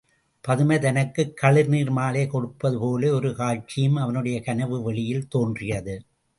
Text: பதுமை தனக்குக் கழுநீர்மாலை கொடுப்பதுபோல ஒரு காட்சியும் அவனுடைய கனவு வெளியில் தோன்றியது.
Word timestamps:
பதுமை 0.41 0.79
தனக்குக் 0.79 1.39
கழுநீர்மாலை 1.41 2.25
கொடுப்பதுபோல 2.27 3.07
ஒரு 3.09 3.35
காட்சியும் 3.35 3.95
அவனுடைய 3.95 4.41
கனவு 4.41 4.81
வெளியில் 4.81 5.27
தோன்றியது. 5.27 6.03